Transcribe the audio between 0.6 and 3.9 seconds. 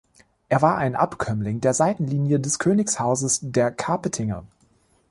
war ein Abkömmling einer Seitenlinie des Königshauses der